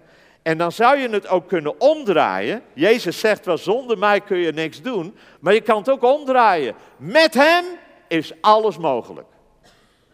[0.42, 2.62] En dan zou je het ook kunnen omdraaien.
[2.72, 5.16] Jezus zegt wel, zonder mij kun je niks doen.
[5.40, 6.74] Maar je kan het ook omdraaien.
[6.96, 7.64] Met Hem
[8.08, 9.26] is alles mogelijk.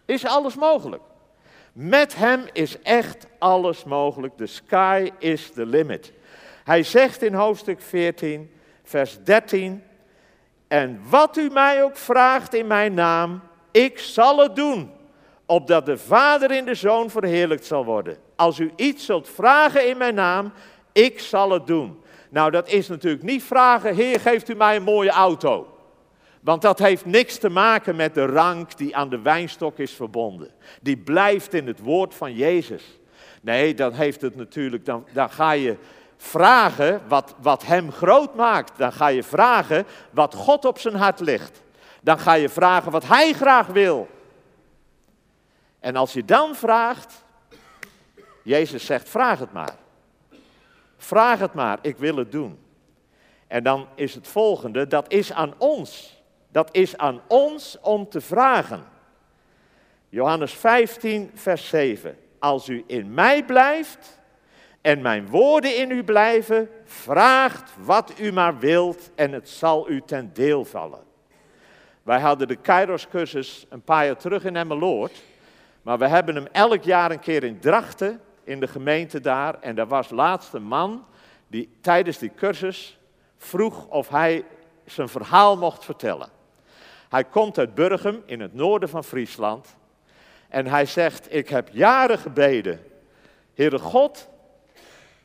[0.05, 1.01] Is alles mogelijk.
[1.79, 4.37] Met Hem is echt alles mogelijk.
[4.37, 6.13] The sky is the limit.
[6.63, 8.51] Hij zegt in hoofdstuk 14,
[8.83, 9.83] vers 13.
[10.67, 14.91] En wat u mij ook vraagt in mijn naam, ik zal het doen
[15.45, 18.17] opdat de Vader in de Zoon verheerlijkt zal worden.
[18.35, 20.53] Als u iets zult vragen in mijn naam,
[20.91, 22.01] ik zal het doen.
[22.29, 25.76] Nou, dat is natuurlijk niet vragen, Heer, geeft u mij een mooie auto.
[26.47, 30.51] Want dat heeft niks te maken met de rank die aan de wijnstok is verbonden.
[30.81, 32.99] Die blijft in het woord van Jezus.
[33.41, 35.77] Nee, dan heeft het natuurlijk, dan, dan ga je
[36.17, 38.77] vragen wat, wat hem groot maakt.
[38.77, 41.63] Dan ga je vragen wat God op zijn hart ligt.
[42.01, 44.07] Dan ga je vragen wat hij graag wil.
[45.79, 47.23] En als je dan vraagt,
[48.43, 49.75] Jezus zegt, vraag het maar.
[50.97, 52.59] Vraag het maar, ik wil het doen.
[53.47, 56.15] En dan is het volgende, dat is aan ons.
[56.51, 58.83] Dat is aan ons om te vragen.
[60.09, 62.17] Johannes 15, vers 7.
[62.39, 64.19] Als u in mij blijft
[64.81, 70.01] en mijn woorden in u blijven, vraagt wat u maar wilt en het zal u
[70.05, 71.03] ten deel vallen.
[72.03, 75.23] Wij hadden de Kairos-cursus een paar jaar terug in Emmeloord.
[75.81, 79.59] Maar we hebben hem elk jaar een keer in Drachten, in de gemeente daar.
[79.59, 81.05] En daar was laatst een man
[81.47, 82.99] die tijdens die cursus
[83.37, 84.45] vroeg of hij
[84.85, 86.29] zijn verhaal mocht vertellen.
[87.09, 89.75] Hij komt uit Burgum in het noorden van Friesland.
[90.49, 92.79] En hij zegt, ik heb jaren gebeden.
[93.53, 94.29] Heere God,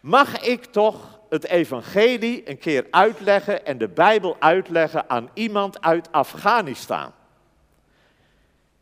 [0.00, 6.12] mag ik toch het evangelie een keer uitleggen en de Bijbel uitleggen aan iemand uit
[6.12, 7.12] Afghanistan?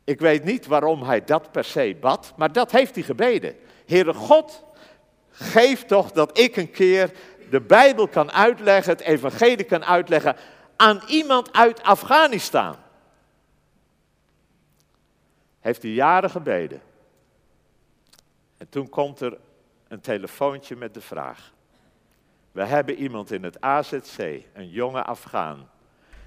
[0.04, 3.56] Ik weet niet waarom hij dat per se bad, maar dat heeft hij gebeden.
[3.86, 4.64] Heere God,
[5.30, 7.10] geef toch dat ik een keer
[7.50, 10.36] de Bijbel kan uitleggen, het evangelie kan uitleggen
[10.76, 12.76] aan iemand uit Afghanistan.
[15.60, 16.80] Heeft hij jaren gebeden.
[18.56, 19.38] En toen komt er
[19.88, 21.52] een telefoontje met de vraag.
[22.52, 24.18] We hebben iemand in het AZC,
[24.52, 25.68] een jonge Afghaan.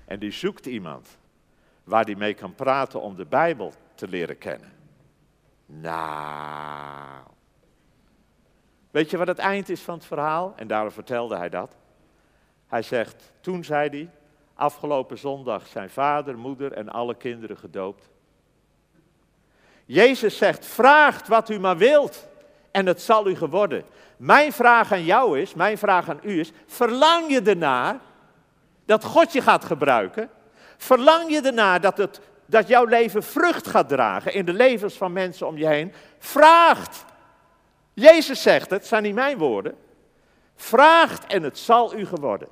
[0.06, 1.17] En die zoekt iemand
[1.84, 4.72] waar die mee kan praten om de Bijbel te leren kennen.
[5.65, 7.24] Nou.
[8.91, 10.54] Weet je wat het eind is van het verhaal?
[10.56, 11.76] En daarom vertelde hij dat.
[12.67, 14.10] Hij zegt, toen zei hij,
[14.54, 18.10] afgelopen zondag zijn vader, moeder en alle kinderen gedoopt.
[19.86, 22.28] Jezus zegt, vraagt wat u maar wilt
[22.72, 23.84] en het zal u geworden.
[24.17, 28.00] Mijn vraag aan jou is, mijn vraag aan u is, verlang je ernaar
[28.86, 30.30] dat God je gaat gebruiken?
[30.78, 35.13] Verlang je ernaar dat, het, dat jouw leven vrucht gaat dragen in de levens van
[35.13, 35.93] mensen om je heen?
[36.19, 37.06] Vraagt.
[37.93, 39.76] Jezus zegt het, zijn niet mijn woorden.
[40.56, 42.48] Vraagt en het zal u geworden.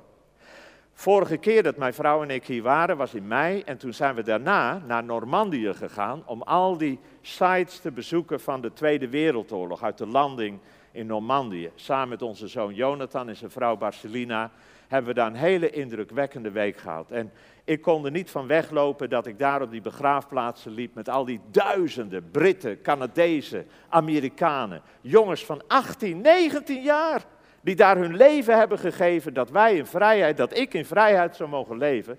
[0.94, 4.14] Vorige keer dat mijn vrouw en ik hier waren was in mei en toen zijn
[4.14, 9.82] we daarna naar Normandië gegaan om al die sites te bezoeken van de Tweede Wereldoorlog
[9.82, 10.58] uit de landing
[10.92, 11.70] in Normandië.
[11.74, 14.50] Samen met onze zoon Jonathan en zijn vrouw Barcelina
[14.88, 17.10] hebben we daar een hele indrukwekkende week gehad.
[17.10, 17.32] En
[17.64, 21.24] ik kon er niet van weglopen dat ik daar op die begraafplaatsen liep met al
[21.24, 27.24] die duizenden Britten, Canadezen, Amerikanen, jongens van 18, 19 jaar
[27.60, 31.48] die daar hun leven hebben gegeven, dat wij in vrijheid, dat ik in vrijheid zou
[31.48, 32.18] mogen leven,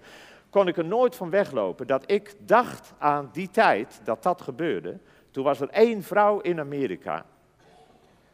[0.54, 4.98] kon ik er nooit van weglopen dat ik dacht aan die tijd dat dat gebeurde.
[5.32, 7.26] Toen was er één vrouw in Amerika,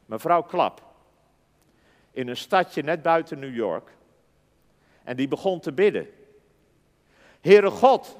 [0.05, 0.81] mevrouw Klap,
[2.11, 3.89] in een stadje net buiten New York.
[5.03, 6.07] En die begon te bidden.
[7.41, 8.17] Heere God,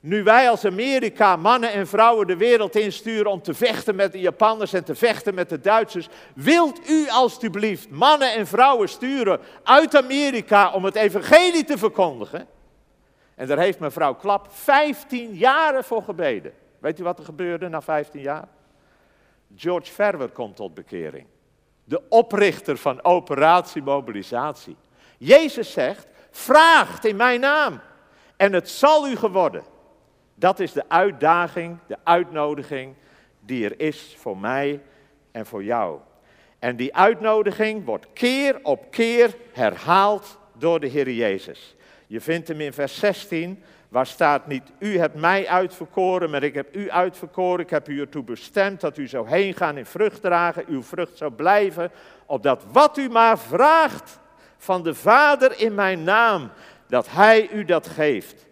[0.00, 4.20] nu wij als Amerika mannen en vrouwen de wereld insturen om te vechten met de
[4.20, 9.96] Japanners en te vechten met de Duitsers, wilt u alstublieft mannen en vrouwen sturen uit
[9.96, 12.56] Amerika om het evangelie te verkondigen?
[13.38, 16.52] En daar heeft mevrouw Klap 15 jaren voor gebeden.
[16.78, 18.48] Weet u wat er gebeurde na 15 jaar?
[19.56, 21.26] George Verwer komt tot bekering.
[21.84, 24.76] De oprichter van Operatie Mobilisatie.
[25.18, 27.80] Jezus zegt, vraagt in mijn naam
[28.36, 29.62] en het zal u geworden.
[30.34, 32.94] Dat is de uitdaging, de uitnodiging
[33.40, 34.82] die er is voor mij
[35.32, 35.98] en voor jou.
[36.58, 41.76] En die uitnodiging wordt keer op keer herhaald door de Heer Jezus.
[42.10, 46.54] Je vindt hem in vers 16, waar staat niet, u hebt mij uitverkoren, maar ik
[46.54, 47.64] heb u uitverkoren.
[47.64, 51.16] Ik heb u ertoe bestemd dat u zou heen gaan in vrucht dragen, uw vrucht
[51.16, 51.90] zou blijven,
[52.26, 54.18] opdat wat u maar vraagt
[54.56, 56.50] van de Vader in mijn naam,
[56.86, 58.46] dat Hij u dat geeft.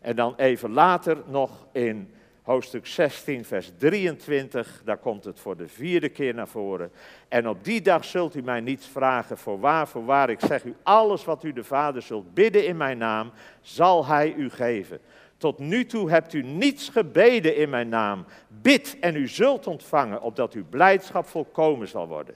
[0.00, 5.68] En dan even later nog in hoofdstuk 16, vers 23, daar komt het voor de
[5.68, 6.92] vierde keer naar voren.
[7.28, 11.24] En op die dag zult u mij niets vragen, voorwaar, voorwaar, ik zeg u, alles
[11.24, 15.00] wat u de Vader zult bidden in mijn naam, zal Hij u geven.
[15.36, 18.24] Tot nu toe hebt u niets gebeden in mijn naam.
[18.48, 22.34] Bid en u zult ontvangen, opdat uw blijdschap volkomen zal worden.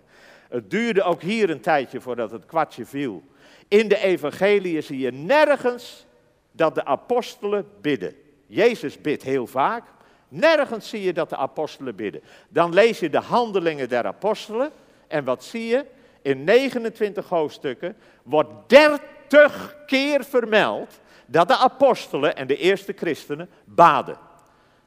[0.49, 3.23] Het duurde ook hier een tijdje voordat het kwartje viel.
[3.69, 6.07] In de evangelie zie je nergens
[6.53, 8.14] dat de apostelen bidden.
[8.47, 9.85] Jezus bidt heel vaak.
[10.29, 12.23] Nergens zie je dat de apostelen bidden.
[12.49, 14.71] Dan lees je de handelingen der apostelen.
[15.07, 15.85] En wat zie je?
[16.23, 24.19] In 29 hoofdstukken wordt 30 keer vermeld dat de apostelen en de eerste christenen baden.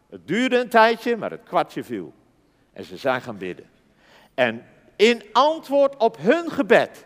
[0.09, 2.13] Het duurde een tijdje, maar het kwartje viel.
[2.73, 3.69] En ze zijn gaan bidden.
[4.33, 7.05] En in antwoord op hun gebed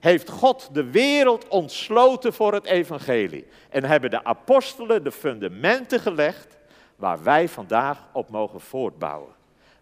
[0.00, 3.46] heeft God de wereld ontsloten voor het evangelie.
[3.68, 6.57] En hebben de apostelen de fundamenten gelegd
[6.98, 9.32] waar wij vandaag op mogen voortbouwen.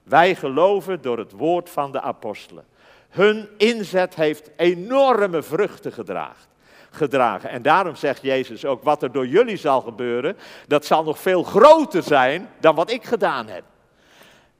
[0.02, 2.64] Wij geloven door het woord van de apostelen.
[3.08, 6.54] Hun inzet heeft enorme vruchten gedragen.
[6.90, 7.50] gedragen.
[7.50, 10.36] En daarom zegt Jezus ook, wat er door jullie zal gebeuren,
[10.66, 13.64] dat zal nog veel groter zijn dan wat ik gedaan heb.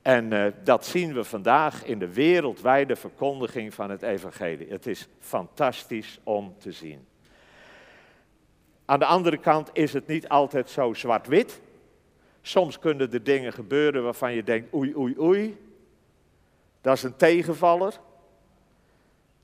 [0.02, 4.70] En uh, dat zien we vandaag in de wereldwijde verkondiging van het evangelie.
[4.70, 7.06] Het is fantastisch om te zien.
[8.84, 11.60] Aan de andere kant is het niet altijd zo zwart-wit.
[12.46, 15.56] Soms kunnen er dingen gebeuren waarvan je denkt, oei, oei, oei.
[16.80, 18.00] Dat is een tegenvaller.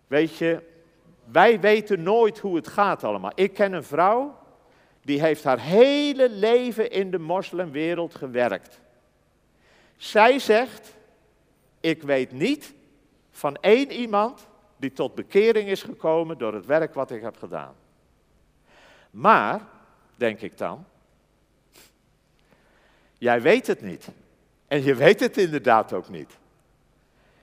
[0.06, 0.62] Weet je,
[1.24, 3.32] wij weten nooit hoe het gaat allemaal.
[3.34, 4.38] Ik ken een vrouw,
[5.00, 8.80] die heeft haar hele leven in de moslimwereld gewerkt.
[9.96, 10.96] Zij zegt,
[11.80, 12.74] ik weet niet
[13.30, 17.74] van één iemand die tot bekering is gekomen door het werk wat ik heb gedaan.
[19.10, 19.60] Maar,
[20.16, 20.84] denk ik dan,
[23.22, 24.08] Jij weet het niet.
[24.68, 26.30] En je weet het inderdaad ook niet.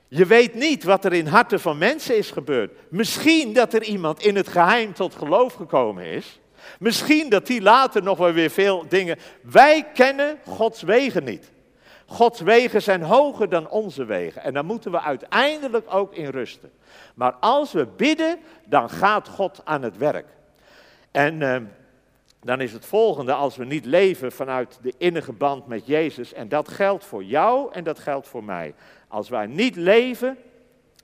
[0.08, 2.72] Je weet niet wat er in harten van mensen is gebeurd.
[2.90, 6.40] Misschien dat er iemand in het geheim tot geloof gekomen is.
[6.80, 9.18] Misschien dat die later nog wel weer veel dingen.
[9.42, 11.52] Wij kennen Gods wegen niet.
[12.06, 14.44] Gods wegen zijn hoger dan onze wegen.
[14.44, 16.72] En daar moeten we uiteindelijk ook in rusten.
[17.16, 20.28] Maar als we bidden, dan gaat God aan het werk.
[21.12, 21.56] En uh,
[22.42, 26.50] dan is het volgende, als we niet leven vanuit de innige band met Jezus, en
[26.50, 28.74] dat geldt voor jou en dat geldt voor mij.
[29.08, 30.38] Als wij niet leven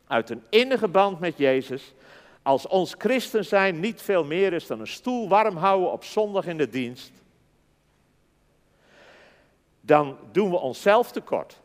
[0.07, 1.93] uit een innige band met Jezus,
[2.41, 6.45] als ons christen zijn niet veel meer is dan een stoel warm houden op zondag
[6.45, 7.11] in de dienst,
[9.81, 11.61] dan doen we onszelf tekort.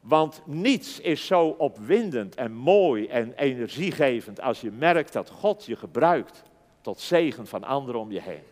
[0.00, 5.76] Want niets is zo opwindend en mooi en energiegevend als je merkt dat God je
[5.76, 6.42] gebruikt
[6.80, 8.42] tot zegen van anderen om je heen.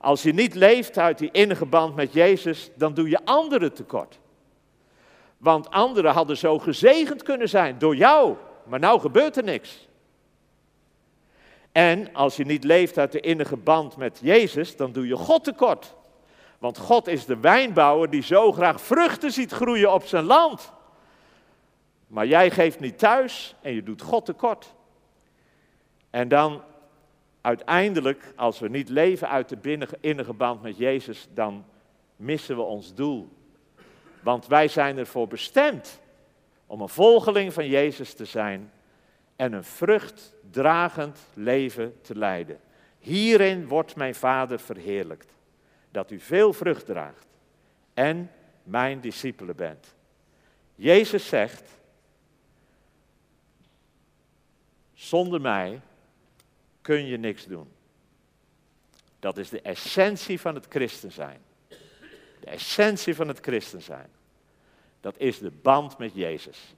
[0.00, 4.18] Als je niet leeft uit die innige band met Jezus, dan doe je anderen tekort.
[5.38, 9.88] Want anderen hadden zo gezegend kunnen zijn door jou, maar nou gebeurt er niks.
[11.72, 15.44] En als je niet leeft uit de innige band met Jezus, dan doe je God
[15.44, 15.94] tekort.
[16.58, 20.72] Want God is de wijnbouwer die zo graag vruchten ziet groeien op zijn land.
[22.06, 24.74] Maar jij geeft niet thuis en je doet God tekort.
[26.10, 26.62] En dan
[27.40, 31.64] uiteindelijk, als we niet leven uit de innige band met Jezus, dan
[32.16, 33.28] missen we ons doel.
[34.22, 36.00] Want wij zijn ervoor bestemd
[36.66, 38.70] om een volgeling van Jezus te zijn
[39.36, 42.60] en een vruchtdragend leven te leiden.
[42.98, 45.32] Hierin wordt mijn Vader verheerlijkt,
[45.90, 47.26] dat u veel vrucht draagt
[47.94, 48.30] en
[48.62, 49.94] mijn discipelen bent.
[50.74, 51.78] Jezus zegt,
[54.94, 55.80] zonder mij
[56.88, 57.68] kun je niks doen.
[59.18, 61.40] Dat is de essentie van het christen zijn.
[62.40, 64.08] De essentie van het christen zijn.
[65.00, 66.74] Dat is de band met Jezus.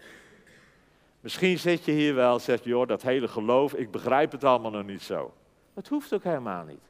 [1.20, 4.70] Misschien zit je hier wel en zegt, joh, dat hele geloof, ik begrijp het allemaal
[4.70, 5.34] nog niet zo.
[5.74, 6.84] Het hoeft ook helemaal niet.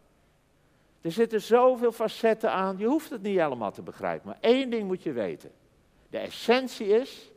[1.00, 4.26] Er zitten zoveel facetten aan, je hoeft het niet allemaal te begrijpen.
[4.28, 5.50] Maar één ding moet je weten.
[6.10, 7.30] De essentie is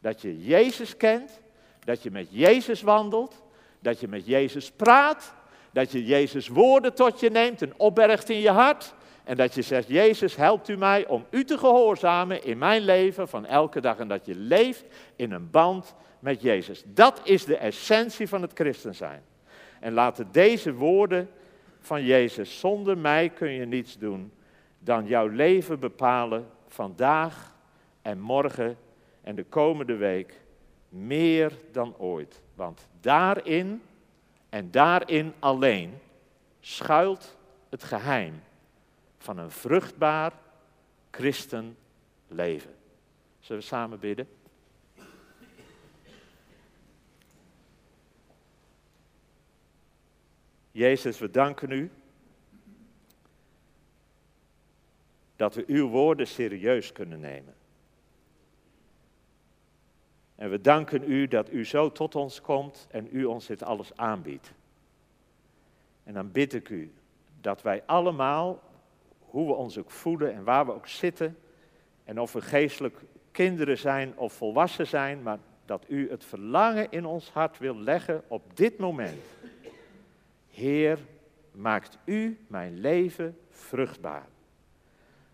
[0.00, 1.40] dat je Jezus kent,
[1.84, 3.44] dat je met Jezus wandelt,
[3.86, 5.34] dat je met Jezus praat,
[5.72, 8.94] dat je Jezus woorden tot je neemt en opbergt in je hart.
[9.24, 13.28] En dat je zegt, Jezus, helpt u mij om u te gehoorzamen in mijn leven
[13.28, 13.98] van elke dag.
[13.98, 14.84] En dat je leeft
[15.16, 16.82] in een band met Jezus.
[16.86, 19.22] Dat is de essentie van het christen zijn.
[19.80, 21.28] En laten deze woorden
[21.80, 24.32] van Jezus, zonder mij kun je niets doen,
[24.78, 27.54] dan jouw leven bepalen vandaag
[28.02, 28.76] en morgen
[29.22, 30.40] en de komende week
[30.88, 32.44] meer dan ooit.
[32.56, 33.82] Want daarin
[34.48, 35.98] en daarin alleen
[36.60, 37.36] schuilt
[37.68, 38.42] het geheim
[39.18, 40.32] van een vruchtbaar
[41.10, 41.76] christen
[42.28, 42.74] leven.
[43.40, 44.28] Zullen we samen bidden?
[50.70, 51.90] Jezus, we danken u
[55.36, 57.54] dat we uw woorden serieus kunnen nemen.
[60.36, 63.96] En we danken u dat u zo tot ons komt en u ons dit alles
[63.96, 64.52] aanbiedt.
[66.04, 66.92] En dan bid ik u
[67.40, 68.62] dat wij allemaal,
[69.18, 71.38] hoe we ons ook voelen en waar we ook zitten,
[72.04, 77.04] en of we geestelijk kinderen zijn of volwassen zijn, maar dat u het verlangen in
[77.04, 79.22] ons hart wil leggen op dit moment.
[80.50, 80.98] Heer,
[81.52, 84.26] maakt u mijn leven vruchtbaar.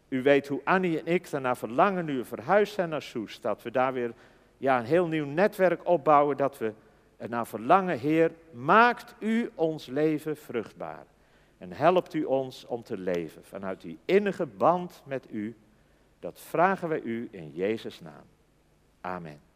[0.08, 3.62] U weet hoe Annie en ik daarna verlangen nu we verhuisd zijn naar Soes, dat
[3.62, 4.14] we daar weer
[4.62, 6.72] ja, een heel nieuw netwerk opbouwen, dat we
[7.16, 11.04] ernaar verlangen, Heer, maakt u ons leven vruchtbaar.
[11.58, 15.56] En helpt u ons om te leven vanuit die innige band met u.
[16.20, 18.24] Dat vragen wij u in Jezus' naam.
[19.00, 19.51] Amen.